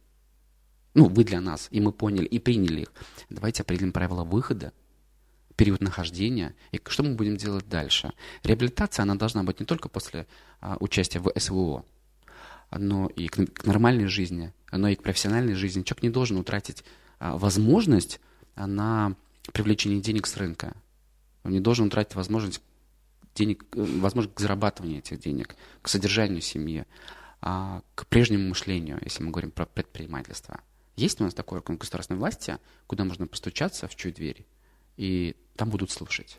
[0.95, 2.93] Ну, вы для нас, и мы поняли, и приняли их.
[3.29, 4.73] Давайте определим правила выхода,
[5.55, 8.11] период нахождения, и что мы будем делать дальше.
[8.43, 10.25] Реабилитация, она должна быть не только после
[10.61, 11.85] а, участия в СВО,
[12.71, 15.83] но и к, к нормальной жизни, но и к профессиональной жизни.
[15.83, 16.83] Человек не должен утратить
[17.19, 18.19] возможность
[18.55, 19.15] на
[19.51, 20.75] привлечение денег с рынка.
[21.43, 22.61] Он не должен тратить возможность
[23.35, 26.85] денег, э, возможность к зарабатыванию этих денег, к содержанию семьи,
[27.41, 30.59] а, к прежнему мышлению, если мы говорим про предпринимательство.
[30.95, 34.45] Есть у нас такой орган государственной власти, куда можно постучаться в чью дверь,
[34.97, 36.37] и там будут слушать.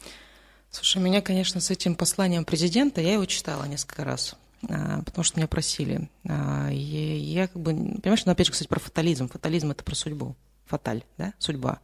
[0.71, 4.37] Слушай, меня, конечно, с этим посланием президента, я его читала несколько раз,
[4.69, 6.11] а, потому что меня просили.
[6.25, 9.29] Я как бы, понимаешь, ну опять же, кстати, про фатализм.
[9.29, 10.37] Фатализм– это про судьбу
[10.71, 11.81] фаталь, да, судьба.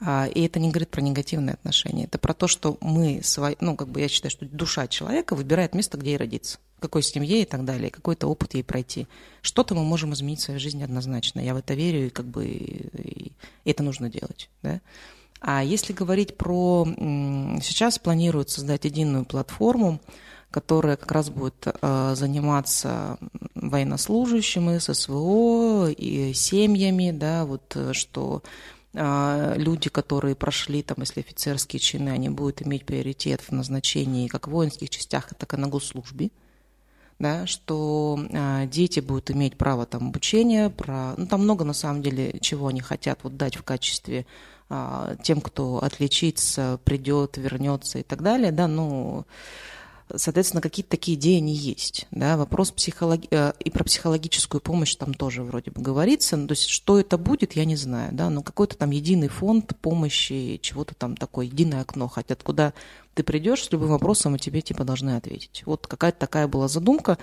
[0.00, 2.04] А, и это не говорит про негативные отношения.
[2.04, 5.74] Это про то, что мы, свои, ну, как бы я считаю, что душа человека выбирает
[5.74, 9.06] место, где ей родиться, какой семье и так далее, какой-то опыт ей пройти.
[9.42, 11.40] Что-то мы можем изменить в своей жизни однозначно.
[11.40, 13.32] Я в это верю, и как бы и
[13.64, 14.80] это нужно делать, да.
[15.42, 16.86] А если говорить про...
[17.62, 20.00] Сейчас планируют создать единую платформу,
[20.50, 23.18] которая как раз будет э, заниматься
[23.54, 28.42] военнослужащими, ССВО и семьями, да, вот э, что
[28.92, 34.48] э, люди, которые прошли, там, если офицерские чины, они будут иметь приоритет в назначении как
[34.48, 36.30] в воинских частях, так и на госслужбе,
[37.20, 42.02] да, что э, дети будут иметь право там обучения, про, ну, там много на самом
[42.02, 44.26] деле чего они хотят вот дать в качестве
[44.68, 49.26] э, тем, кто отличится, придет, вернется и так далее, да, ну,
[50.16, 52.06] Соответственно, какие-то такие идеи они есть.
[52.10, 52.36] Да?
[52.36, 53.28] Вопрос психологи...
[53.30, 56.36] Э, и про психологическую помощь там тоже вроде бы говорится.
[56.36, 58.12] Ну, то есть, что это будет, я не знаю.
[58.12, 58.30] Да?
[58.30, 62.08] Но какой-то там единый фонд помощи, чего-то там такое, единое окно.
[62.08, 62.72] Хотя куда
[63.14, 65.62] ты придешь с любым вопросом, и тебе типа должны ответить.
[65.66, 67.18] Вот какая-то такая была задумка.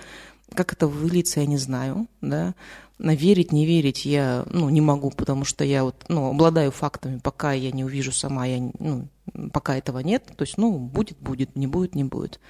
[0.54, 2.06] Как это выльется, я не знаю.
[2.20, 2.54] Да?
[2.98, 7.52] Верить, не верить я ну, не могу, потому что я вот, ну, обладаю фактами, пока
[7.52, 9.08] я не увижу сама, я, ну,
[9.52, 10.24] пока этого нет.
[10.36, 12.40] То есть, ну, будет, будет, не будет, не будет.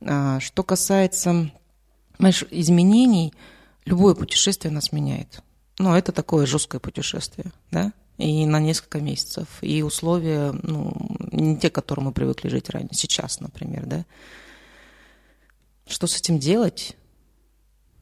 [0.00, 1.50] А, что касается,
[2.18, 3.34] знаешь, изменений,
[3.84, 5.42] любое путешествие нас меняет.
[5.78, 9.48] Ну, это такое жесткое путешествие, да, и на несколько месяцев.
[9.62, 10.92] И условия, ну,
[11.32, 14.04] не те, к которым мы привыкли жить ранее, сейчас, например, да.
[15.86, 16.96] Что с этим делать?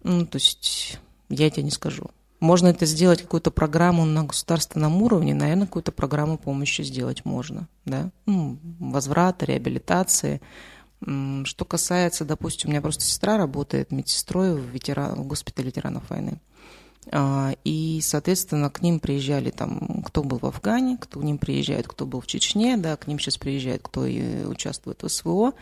[0.02, 2.10] Ну, то есть, я тебе не скажу.
[2.40, 8.10] Можно это сделать, какую-то программу на государственном уровне, наверное, какую-то программу помощи сделать можно, да,
[8.26, 10.42] ну, возврата, реабилитации.
[11.00, 16.40] Что касается, допустим, у меня просто сестра работает медсестрой в, ветеран, в госпитале ветеранов войны.
[17.12, 21.86] А, и, соответственно, к ним приезжали там, кто был в Афгане, кто к ним приезжает,
[21.86, 25.54] кто был в Чечне, да, к ним сейчас приезжает, кто и участвует в СВО.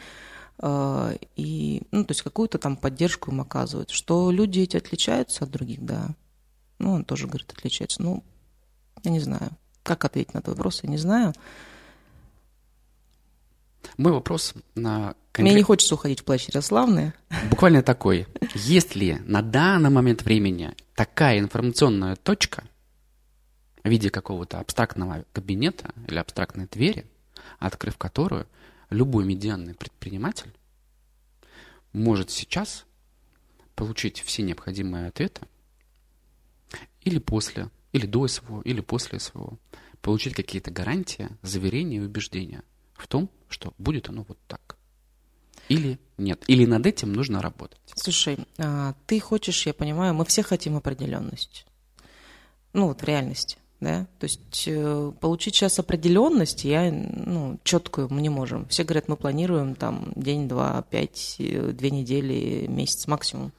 [0.59, 3.91] А, и, ну, то есть какую-то там поддержку им оказывают.
[3.91, 6.15] Что люди эти отличаются от других, да.
[6.79, 8.03] Ну, он тоже, говорит, отличается.
[8.03, 8.25] Ну,
[9.03, 9.51] я не знаю.
[9.83, 11.35] Как ответить на этот вопрос, я не знаю.
[13.97, 15.53] Мой вопрос на конкрет...
[15.53, 17.13] Мне не хочется уходить в плащ Ярославны.
[17.51, 18.27] Буквально такой.
[18.55, 22.65] Есть ли на данный момент времени такая информационная точка
[23.83, 27.07] в виде какого-то абстрактного кабинета или абстрактной двери,
[27.59, 28.47] открыв которую
[28.95, 30.53] любой медианный предприниматель
[31.93, 32.87] может сейчас
[33.75, 35.43] получить все необходимые ответы
[37.03, 39.59] или после, или до СВО, или после СВО,
[40.01, 42.63] получить какие-то гарантии, заверения и убеждения
[42.95, 44.77] в том, что будет оно вот так.
[45.69, 46.45] Или нет.
[46.47, 47.81] Или над этим нужно работать.
[47.95, 51.67] Слушай, а, ты хочешь, я понимаю, мы все хотим определенность.
[52.73, 53.57] Ну, вот в реальности.
[53.85, 54.07] Да?
[54.19, 58.67] То есть э, получить сейчас определенность я, ну, четкую мы не можем.
[58.69, 63.53] Все говорят, мы планируем там день, два, пять, э, две недели, месяц максимум.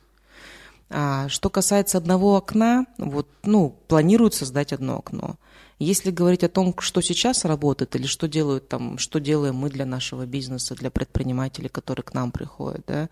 [0.90, 5.36] А что касается одного окна, вот, ну, планируют создать одно окно.
[5.78, 9.86] Если говорить о том, что сейчас работает или что делают там, что делаем мы для
[9.86, 13.10] нашего бизнеса, для предпринимателей, которые к нам приходят, да,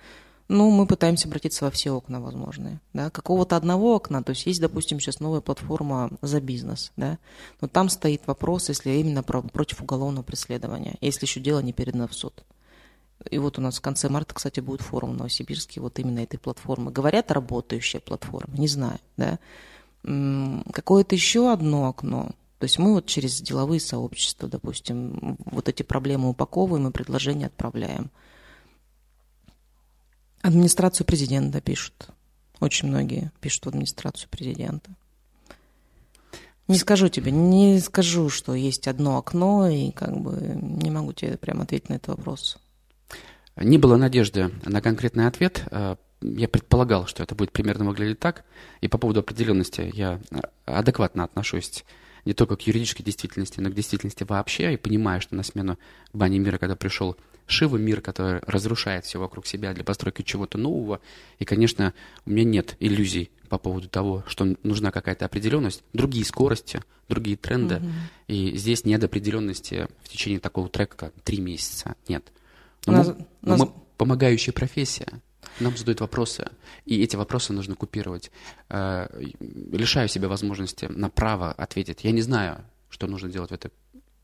[0.54, 4.62] ну, мы пытаемся обратиться во все окна возможные, да, какого-то одного окна, то есть есть,
[4.62, 7.18] допустим, сейчас новая платформа за бизнес, да,
[7.60, 12.08] но там стоит вопрос, если именно про, против уголовного преследования, если еще дело не передано
[12.08, 12.44] в суд.
[13.32, 16.38] И вот у нас в конце марта, кстати, будет форум в Новосибирске вот именно этой
[16.38, 16.92] платформы.
[16.92, 19.40] Говорят, работающая платформа, не знаю, да.
[20.72, 22.32] Какое-то еще одно окно.
[22.60, 28.12] То есть мы вот через деловые сообщества, допустим, вот эти проблемы упаковываем и предложения отправляем.
[30.44, 32.10] Администрацию президента пишут.
[32.60, 34.92] Очень многие пишут в администрацию президента.
[36.68, 41.38] Не скажу тебе, не скажу, что есть одно окно, и как бы не могу тебе
[41.38, 42.58] прямо ответить на этот вопрос.
[43.56, 45.64] Не было надежды на конкретный ответ.
[45.72, 48.44] Э, я предполагал, что это будет примерно выглядеть так.
[48.82, 51.86] И по поводу определенности я э, адекватно отношусь
[52.26, 54.74] не только к юридической действительности, но к действительности вообще.
[54.74, 55.78] И понимаю, что на смену
[56.12, 61.02] бани мира, когда пришел Шива, мир, который разрушает все вокруг себя для постройки чего-то нового.
[61.40, 61.94] И, конечно,
[62.26, 67.76] у меня нет иллюзий по поводу того, что нужна какая-то определенность, другие скорости, другие тренды.
[67.76, 67.86] Угу.
[68.28, 71.96] И здесь нет определенности в течение такого трека, как три месяца.
[72.08, 72.32] Нет.
[72.86, 73.60] Но, нас, мы, нас...
[73.60, 75.08] мы помогающая профессия.
[75.60, 76.50] Нам задают вопросы,
[76.86, 78.32] и эти вопросы нужно купировать.
[78.70, 79.08] Э,
[79.40, 82.04] лишаю себя возможности на право ответить.
[82.04, 83.72] Я не знаю, что нужно делать в, этой,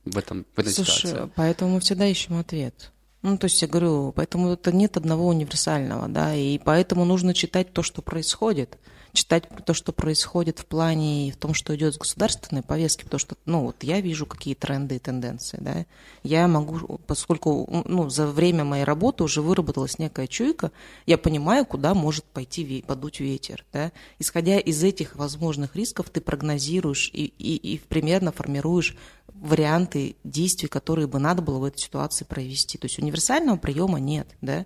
[0.05, 1.31] в, этом, в этой Слушай, ситуации.
[1.35, 2.91] поэтому мы всегда ищем ответ.
[3.21, 7.73] Ну, то есть я говорю, поэтому это нет одного универсального, да, и поэтому нужно читать
[7.73, 8.77] то, что происходит
[9.13, 13.19] читать то, что происходит в плане и в том, что идет с государственной повестки, потому
[13.19, 15.85] что, ну, вот я вижу какие тренды и тенденции, да,
[16.23, 20.71] я могу, поскольку, ну, за время моей работы уже выработалась некая чуйка,
[21.05, 27.09] я понимаю, куда может пойти, подуть ветер, да, исходя из этих возможных рисков, ты прогнозируешь
[27.13, 28.95] и, и, и примерно формируешь
[29.33, 32.77] варианты действий, которые бы надо было в этой ситуации провести.
[32.77, 34.65] То есть универсального приема нет, да,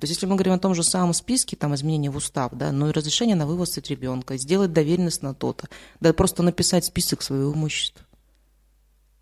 [0.00, 2.72] то есть если мы говорим о том же самом списке, там, изменения в устав, да,
[2.72, 5.68] но и разрешение на вывоз от ребенка, сделать доверенность на то-то,
[6.00, 8.06] да просто написать список своего имущества.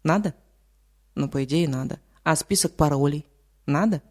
[0.04, 0.34] Надо?
[1.16, 1.98] Ну, по идее, надо.
[2.22, 3.26] А список паролей?
[3.66, 4.02] Надо?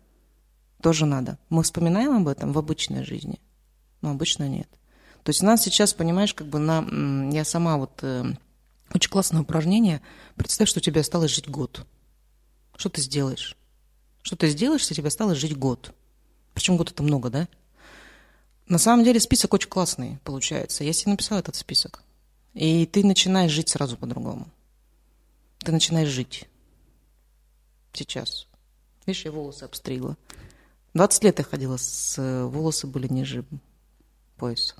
[0.81, 1.39] Тоже надо.
[1.47, 3.39] Мы вспоминаем об этом в обычной жизни?
[4.01, 4.67] Ну, обычно нет.
[5.23, 7.31] То есть у нас сейчас, понимаешь, как бы на...
[7.31, 7.99] Я сама вот...
[8.01, 8.25] Э,
[8.93, 10.01] очень классное упражнение.
[10.35, 11.85] Представь, что тебе осталось жить год.
[12.75, 13.55] Что ты сделаешь?
[14.21, 15.93] Что ты сделаешь, если тебе осталось жить год?
[16.57, 17.47] Причем год это много, да?
[18.67, 20.83] На самом деле список очень классный получается.
[20.83, 22.01] Я себе написала этот список.
[22.55, 24.47] И ты начинаешь жить сразу по-другому.
[25.59, 26.45] Ты начинаешь жить.
[27.93, 28.47] Сейчас.
[29.05, 30.17] Видишь, я волосы обстригла.
[30.95, 33.45] 20 лет я ходила, с волосы были ниже
[34.37, 34.73] пояса.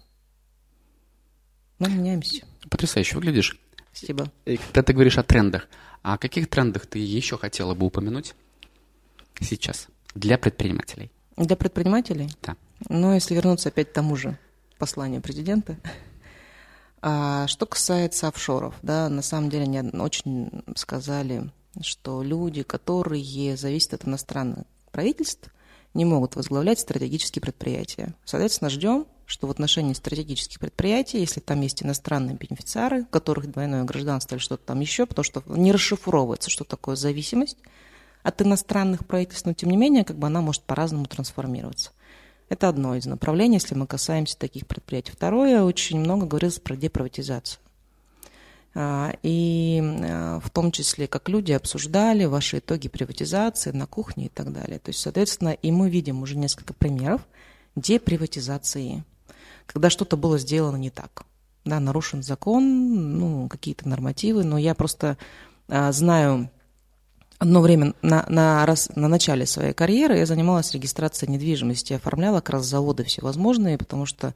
[1.78, 2.48] Мы меняемся.
[2.72, 3.60] Потрясающе выглядишь.
[3.94, 4.32] Спасибо.
[4.46, 5.68] И когда ты говоришь о трендах,
[6.02, 8.34] а о каких трендах ты еще хотела бы упомянуть
[9.40, 11.12] сейчас для предпринимателей?
[11.38, 12.30] Для предпринимателей?
[12.41, 12.56] Да.
[12.89, 14.38] Ну, если вернуться опять к тому же
[14.78, 15.78] посланию президента.
[17.00, 23.93] А что касается офшоров, да, на самом деле они очень сказали, что люди, которые зависят
[23.93, 25.52] от иностранных правительств,
[25.93, 28.15] не могут возглавлять стратегические предприятия.
[28.26, 33.84] Соответственно, ждем, что в отношении стратегических предприятий, если там есть иностранные бенефициары, у которых двойное
[33.84, 37.58] гражданство или что-то там еще, потому что не расшифровывается, что такое зависимость
[38.28, 41.92] от иностранных правительств, но тем не менее, как бы она может по-разному трансформироваться.
[42.50, 45.13] Это одно из направлений, если мы касаемся таких предприятий.
[45.13, 47.62] Второе, очень много говорилось про деприватизацию.
[48.76, 54.30] А, и а, в том числе, как люди обсуждали ваши итоги приватизации на кухне и
[54.30, 54.80] так далее.
[54.80, 57.26] То есть, соответственно, и мы видим уже несколько примеров
[57.78, 59.06] деприватизации,
[59.68, 61.24] когда что-то было сделано не так.
[61.63, 65.18] Да, нарушен закон, ну, какие-то нормативы, но я просто
[65.70, 66.50] а, знаю
[67.39, 72.50] Одно время на, на, раз, на начале своей карьеры я занималась регистрацией недвижимости, оформляла как
[72.50, 74.34] раз заводы всевозможные, потому что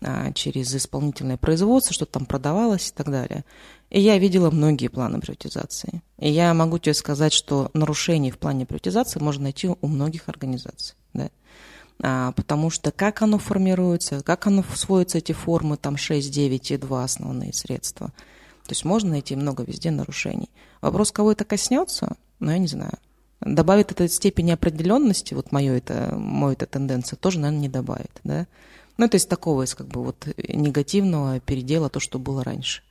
[0.00, 3.44] а, через исполнительное производство что-то там продавалось и так далее.
[3.90, 6.00] И я видела многие планы приватизации.
[6.18, 10.96] И я могу тебе сказать, что нарушений в плане приватизации можно найти у многих организаций.
[11.12, 11.28] Да?
[12.02, 16.76] А, потому что как оно формируется, как оно сводится, эти формы, там 6, 9 и
[16.78, 18.06] 2 основные средства.
[18.64, 20.48] То есть можно найти много везде нарушений.
[20.80, 22.98] Вопрос, кого это коснется– ну, я не знаю.
[23.40, 28.46] Добавит это степень определенности, вот мое это, мою это тенденция, тоже, наверное, не добавит, да.
[28.96, 32.82] Ну, это из такого, из как бы вот негативного передела то, что было раньше.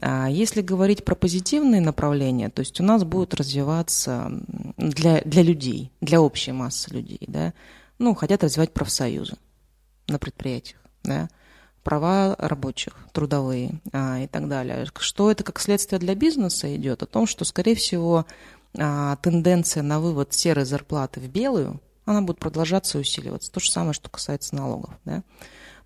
[0.00, 4.32] А если говорить про позитивные направления, то есть у нас будут развиваться
[4.76, 7.52] для, для людей, для общей массы людей, да,
[7.98, 9.36] ну, хотят развивать профсоюзы
[10.08, 11.28] на предприятиях, да,
[11.84, 14.86] права рабочих, трудовые а, и так далее.
[14.98, 17.02] Что это как следствие для бизнеса идет?
[17.02, 18.26] О том, что, скорее всего,
[18.78, 23.50] а, тенденция на вывод серой зарплаты в белую, она будет продолжаться и усиливаться.
[23.50, 24.94] То же самое, что касается налогов.
[25.04, 25.22] Да?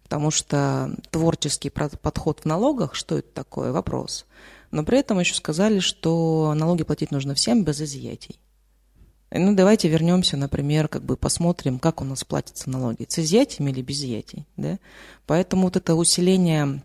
[0.03, 4.27] Потому что творческий подход в налогах, что это такое, вопрос.
[4.70, 8.40] Но при этом еще сказали, что налоги платить нужно всем без изъятий.
[9.31, 13.83] Ну, давайте вернемся, например, как бы посмотрим, как у нас платятся налоги, с изъятиями или
[13.83, 14.46] без изъятий.
[14.57, 14.79] Да?
[15.27, 16.83] Поэтому вот это усиление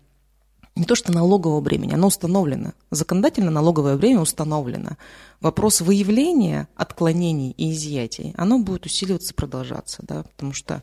[0.76, 2.72] не то что налогового бремени, оно установлено.
[2.90, 4.96] Законодательно налоговое бремя установлено.
[5.40, 10.82] Вопрос выявления отклонений и изъятий, оно будет усиливаться, продолжаться, да, потому что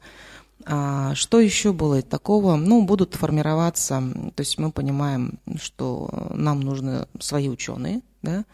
[0.65, 2.55] а, что еще было такого?
[2.55, 4.01] Ну, будут формироваться,
[4.35, 8.45] то есть мы понимаем, что нам нужны свои ученые, да,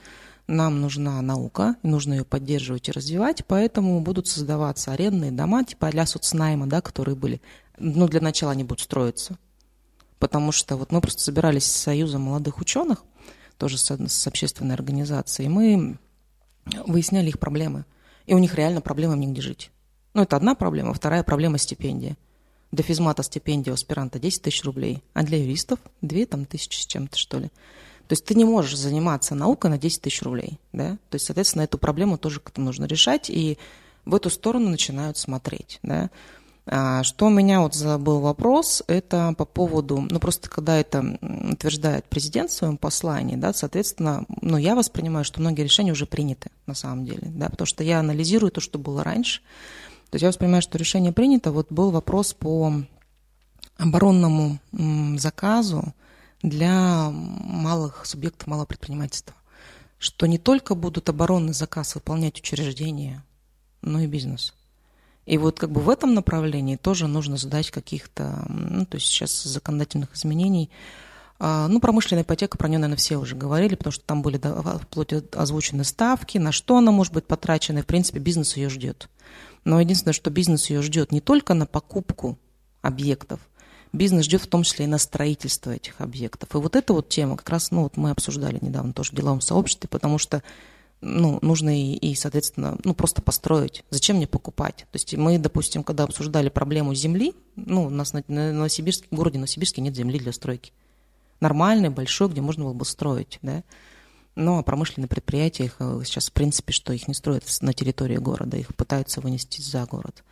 [0.47, 6.06] нам нужна наука, нужно ее поддерживать и развивать, поэтому будут создаваться арендные дома, типа а-ля
[6.06, 7.41] соцнайма, да, которые были,
[7.78, 9.38] ну, для начала они будут строиться,
[10.20, 13.04] потому что вот мы просто собирались с Союзом молодых ученых,
[13.58, 16.00] тоже с, с общественной организацией, и мы
[16.86, 17.86] выясняли их проблемы.
[18.26, 19.72] И у них реально проблема негде жить.
[20.14, 20.94] Ну, это одна проблема.
[20.94, 22.18] Вторая проблема– стипендия.
[22.72, 26.86] Для физмата стипендия у аспиранта 10 тысяч рублей, а для юристов 2 там, тысячи с
[26.86, 27.48] чем-то, что ли.
[28.08, 30.60] То есть ты не можешь заниматься наукой на 10 тысяч рублей.
[30.74, 30.98] Да?
[31.10, 33.58] То есть, соответственно, эту проблему тоже как-то нужно решать, и
[34.06, 35.80] в эту сторону начинают смотреть.
[35.84, 36.10] Да?
[36.70, 42.06] А, что у меня вот был вопрос, это по поводу, ну просто когда это утверждает
[42.06, 46.74] президент в своем послании, да, соответственно, ну я воспринимаю, что многие решения уже приняты на
[46.74, 49.40] самом деле, да, потому что я анализирую то, что было раньше.
[50.10, 51.52] То есть я воспринимаю, что решение принято.
[51.52, 52.74] Вот был вопрос по
[53.78, 54.60] оборонному
[55.18, 55.94] заказу
[56.42, 59.36] для малых субъектов малого предпринимательства,
[60.00, 63.24] что не только будут оборонный заказ выполнять учреждения,
[63.82, 64.54] но и бизнес.
[65.28, 69.44] И вот как бы в этом направлении тоже нужно задать каких-то, ну, то есть сейчас
[69.44, 70.72] законодательных изменений.
[71.38, 74.40] А, ну, промышленная ипотека, про нее, наверное, все уже говорили, потому что там были
[74.82, 79.10] вплоть озвучены ставки, на что она может быть потрачена, и, в принципе, бизнес ее ждет.
[79.66, 82.40] Но единственное, что бизнес ее ждет не только на покупку
[82.82, 83.42] объектов,
[83.92, 86.56] бизнес ждет в том числе и на строительство этих объектов.
[86.56, 89.42] И вот эта вот тема как раз, ну, вот мы обсуждали недавно тоже в деловом
[89.42, 90.42] сообществе, потому что
[91.02, 93.83] ну, нужно и, и, соответственно, ну, просто построить.
[93.89, 94.87] Зачем мне покупать?
[94.91, 99.15] То есть мы, допустим, когда обсуждали проблему земли, ну, у нас на, на Новосибирске, в
[99.15, 100.73] городе Новосибирске нет земли для стройки.
[101.39, 103.63] Нормальной, большой, где можно было бы строить, да.
[104.33, 108.58] Но промышленные предприятия, их э, сейчас, в принципе, что их не строят на территории города,
[108.58, 110.23] их пытаются вынести за город.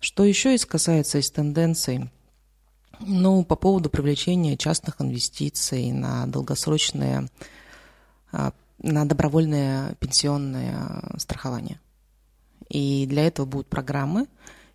[0.00, 2.10] Что еще из касается из тенденций?
[3.00, 7.28] Ну, по поводу привлечения частных инвестиций на долгосрочные,
[8.32, 11.80] а, на добровольное пенсионное страхование.
[12.68, 14.26] И для этого будут программы,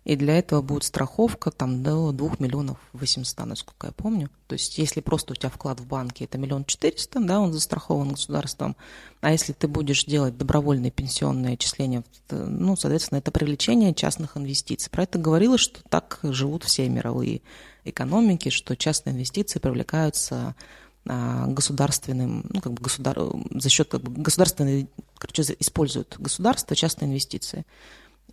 [0.04, 4.28] и для этого будет страховка там до 2 миллионов 800, насколько я помню.
[4.46, 8.10] То есть если просто у тебя вклад в банке это миллион четыреста, да, он застрахован
[8.10, 8.76] государством,
[9.22, 14.90] а если ты будешь делать добровольные пенсионные отчисления, ну, соответственно, это привлечение частных инвестиций.
[14.90, 17.40] Про это говорилось, что так живут все мировые
[17.84, 20.54] экономики, что частные инвестиции привлекаются
[21.04, 23.18] государственным, ну, как бы государ...
[23.50, 24.88] за счет как бы государственной,
[25.18, 27.64] короче, используют государство частные инвестиции.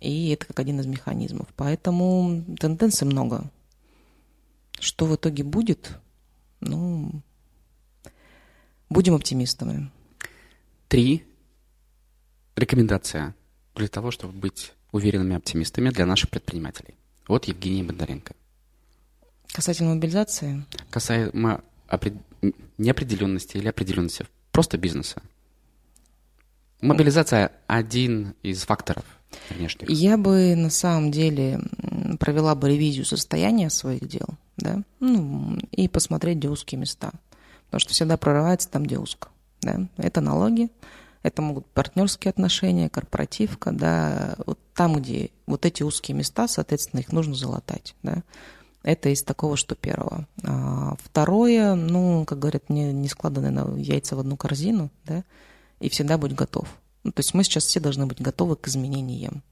[0.00, 1.48] И это как один из механизмов.
[1.56, 3.50] Поэтому тенденций много.
[4.80, 5.98] Что в итоге будет?
[6.60, 7.22] Ну,
[8.88, 9.90] будем оптимистами.
[10.88, 11.24] Три
[12.56, 13.34] рекомендация
[13.74, 16.94] для того, чтобы быть уверенными оптимистами для наших предпринимателей.
[17.28, 18.34] Вот Евгения Бондаренко.
[19.52, 20.64] Касательно мобилизации?
[20.90, 21.62] Касаемо
[21.92, 22.14] опред...
[22.78, 25.22] неопределенности или определенности просто бизнеса.
[26.80, 29.04] Мобилизация– один из факторов–
[29.50, 29.88] внешних?
[29.88, 31.60] Я бы на самом деле
[32.18, 34.26] провела бы ревизию состояния своих дел,
[34.56, 37.12] да, ну, и посмотреть, где узкие места.
[37.66, 39.28] Потому что всегда прорывается там, где узко.
[39.60, 39.88] Да.
[39.96, 40.70] Это налоги,
[41.22, 47.12] это могут партнерские отношения, корпоративка, да, вот там, где вот эти узкие места, соответственно, их
[47.12, 48.24] нужно залатать, да.
[48.82, 50.26] Это из такого, что первого.
[50.42, 55.24] А второе, ну, как говорят, не, не складаны на яйца в одну корзину, да,
[55.80, 56.68] и всегда будь готов.
[57.04, 59.42] Ну, то есть мы сейчас все должны быть готовы к изменениям,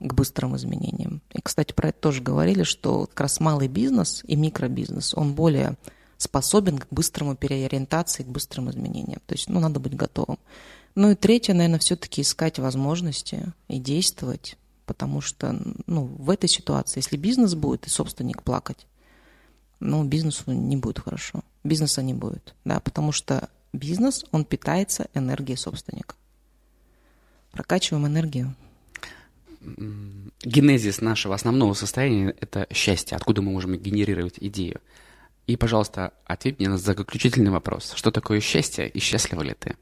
[0.00, 1.22] к быстрым изменениям.
[1.32, 5.76] И, кстати, про это тоже говорили, что как раз малый бизнес и микробизнес, он более
[6.16, 9.20] способен к быстрому переориентации, к быстрым изменениям.
[9.26, 10.38] То есть, ну, надо быть готовым.
[10.94, 14.56] Ну и третье, наверное, все-таки искать возможности и действовать,
[14.86, 18.86] потому что, ну, в этой ситуации, если бизнес будет и собственник плакать,
[19.80, 21.42] ну, бизнесу не будет хорошо.
[21.62, 26.14] Бизнеса не будет, да, потому что бизнес, он питается энергией собственника
[27.54, 28.54] прокачиваем энергию.
[30.42, 33.16] Генезис нашего основного состояния– это счастье.
[33.16, 34.80] Откуда мы можем генерировать идею?
[35.46, 37.92] И, пожалуйста, ответь мне на заключительный вопрос.
[37.94, 39.76] Что такое счастье и счастлива ли ты?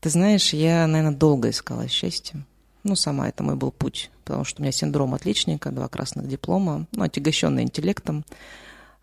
[0.00, 2.44] Ты знаешь, я, наверное, долго искала счастье.
[2.84, 6.86] Ну, сама это мой был путь, потому что у меня синдром отличника, два красных диплома,
[6.92, 8.24] ну, отягощенный интеллектом.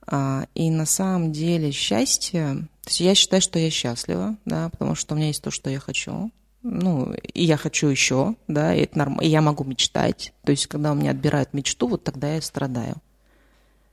[0.08, 4.96] А, и на самом деле счастье, то есть я считаю, что я счастлива, да, потому
[4.96, 6.32] что у меня есть то, что я хочу,
[6.64, 9.20] ну, и я хочу еще, да, и это норм...
[9.20, 10.34] и я могу мечтать.
[10.44, 12.98] То есть, когда у меня отбирают мечту, вот тогда я страдаю.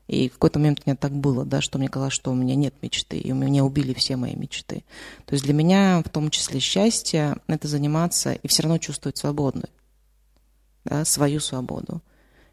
[0.07, 2.55] И в какой-то момент у меня так было, да, что мне казалось, что у меня
[2.55, 4.85] нет мечты, и у меня убили все мои мечты.
[5.27, 9.69] То есть для меня, в том числе, счастье– это заниматься и все равно чувствовать свободной,
[10.89, 12.03] да, свою свободу.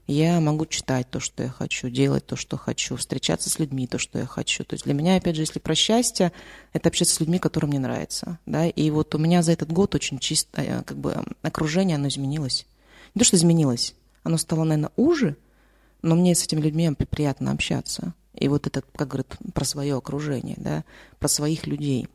[0.07, 3.97] Я могу читать то, что я хочу, делать то, что хочу, встречаться с людьми, то,
[3.97, 4.63] что я хочу.
[4.63, 6.31] То есть для меня, опять же, если про счастье,
[6.73, 8.37] это общаться с людьми, которые мне нравятся.
[8.45, 8.67] Да?
[8.67, 12.67] И вот у меня за этот год очень чистое как бы, окружение, оно изменилось.
[13.15, 15.37] Не то, что изменилось, оно стало, наверное, уже,
[16.03, 18.13] но мне с этими людьми приятно общаться.
[18.35, 20.83] И вот это, как говорят, про свое окружение, да,
[21.17, 22.07] про своих людей.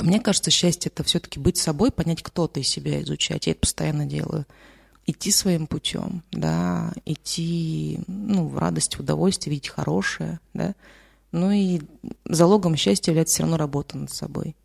[0.00, 3.46] Мне кажется, счастье– это все-таки быть собой, понять, кто ты себя изучать.
[3.46, 4.44] Я это постоянно делаю
[5.06, 10.74] идти своим путем, да, идти, ну, в радость, в удовольствие, видеть хорошее, да.
[11.32, 11.80] Ну и
[12.24, 14.56] залогом счастья является все равно работа над собой.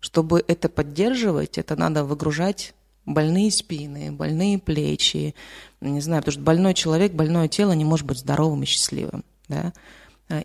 [0.00, 2.74] Чтобы это поддерживать, это надо выгружать
[3.06, 5.34] больные спины, больные плечи,
[5.80, 9.72] не знаю, потому что больной человек, больное тело не может быть здоровым и счастливым, да,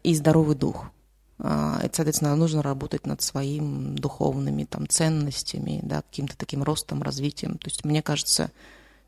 [0.03, 0.91] и здоровый дух.
[1.43, 7.57] А, это, соответственно, нужно работать над своими духовными там, ценностями, да, каким-то таким ростом, развитием.
[7.57, 8.51] То есть, мне кажется,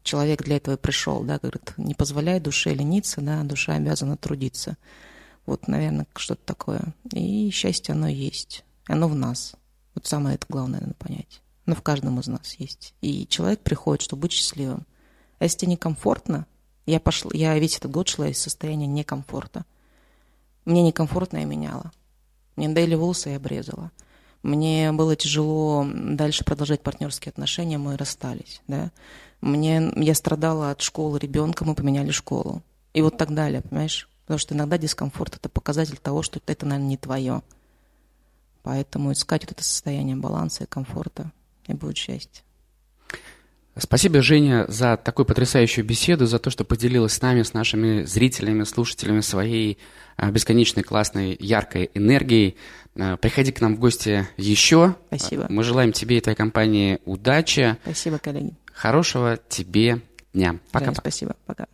[0.04, 4.78] человек для этого пришел, да, говорит, не позволяй душе лениться, да, душа обязана трудиться.
[5.46, 6.94] Вот, наверное, что-то такое.
[7.12, 8.64] И счастье, оно есть.
[8.88, 9.56] Оно в нас.
[9.96, 11.42] Вот самое это главное надо понять.
[11.66, 12.94] Оно в каждом из нас есть.
[13.02, 14.86] И человек приходит, чтобы быть счастливым.
[15.40, 16.46] А если тебе некомфортно,
[16.86, 19.66] я, пошла, я весь этот год шла из состояния некомфорта.
[20.66, 21.92] Мне некомфортно, я меняла.
[22.56, 23.92] Мне надоели волосы, я обрезала.
[24.44, 28.92] Мне было тяжело дальше продолжать партнерские отношения, мы расстались, да.
[29.40, 32.62] Мне, я страдала от школы ребенка, мы поменяли школу.
[32.94, 34.08] И вот так далее, понимаешь?
[34.22, 37.42] Потому что иногда дискомфорт– это показатель того, что это, наверное, не твое.
[38.64, 41.32] Поэтому искать вот это состояние баланса и комфорта,
[41.68, 42.44] и будет счастье.
[43.76, 48.64] Спасибо, Женя, за такую потрясающую беседу, за то, что поделилась с нами, с нашими зрителями,
[48.66, 49.80] слушателями своей
[50.16, 52.56] а, бесконечной, классной, яркой энергией.
[52.96, 54.96] А, приходи к нам в гости еще.
[55.08, 55.48] Спасибо.
[55.50, 57.78] Мы желаем тебе и твоей компании удачи.
[57.82, 58.54] Спасибо, коллеги.
[58.72, 60.02] Хорошего тебе
[60.34, 60.60] дня.
[60.72, 60.88] Пока.
[60.88, 61.36] Да, спасибо.
[61.48, 61.66] Пока.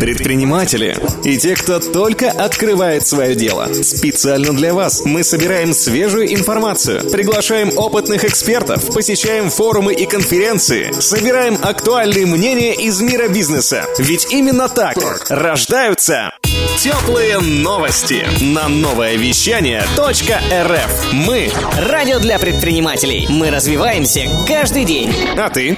[0.00, 3.68] Предприниматели и те, кто только открывает свое дело.
[3.72, 11.56] Специально для вас мы собираем свежую информацию, приглашаем опытных экспертов, посещаем форумы и конференции, собираем
[11.62, 13.84] актуальные мнения из мира бизнеса.
[13.98, 14.96] Ведь именно так
[15.28, 16.32] рождаются
[16.78, 21.12] теплые новости на новое вещание .рф.
[21.12, 23.26] Мы радио для предпринимателей.
[23.28, 25.12] Мы развиваемся каждый день.
[25.36, 25.76] А ты?